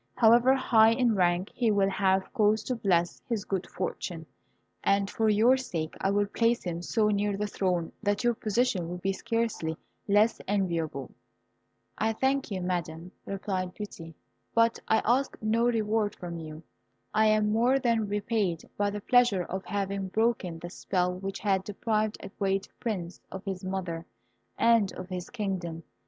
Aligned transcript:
However 0.15 0.55
high 0.55 0.93
in 0.93 1.13
rank, 1.13 1.51
he 1.53 1.69
will 1.69 1.91
have 1.91 2.33
cause 2.33 2.63
to 2.63 2.75
bless 2.75 3.21
his 3.29 3.45
good 3.45 3.67
fortune, 3.67 4.25
and 4.83 5.07
for 5.07 5.29
your 5.29 5.57
sake 5.57 5.93
I 6.01 6.09
will 6.09 6.25
place 6.25 6.63
him 6.63 6.81
so 6.81 7.09
near 7.09 7.37
the 7.37 7.45
throne 7.45 7.91
that 8.01 8.23
your 8.23 8.33
position 8.33 8.89
will 8.89 8.97
be 8.97 9.13
scarcely 9.13 9.77
less 10.07 10.41
enviable." 10.47 11.11
"I 11.99 12.13
thank 12.13 12.49
you, 12.49 12.61
Madam," 12.61 13.11
replied 13.27 13.75
Beauty; 13.75 14.15
"but 14.55 14.79
I 14.87 15.03
ask 15.05 15.37
no 15.39 15.65
reward 15.65 16.15
from 16.15 16.39
you. 16.39 16.63
I 17.13 17.27
am 17.27 17.51
more 17.51 17.77
than 17.77 18.07
repaid 18.07 18.67
by 18.77 18.89
the 18.89 19.01
pleasure 19.01 19.43
of 19.43 19.65
having 19.65 20.07
broken 20.07 20.57
the 20.57 20.71
spell 20.71 21.13
which 21.13 21.37
had 21.37 21.63
deprived 21.63 22.17
a 22.21 22.29
great 22.29 22.67
prince 22.79 23.21
of 23.31 23.43
his 23.45 23.63
mother 23.63 24.07
and 24.57 24.91
of 24.93 25.09
his 25.09 25.29
kingdom. 25.29 25.83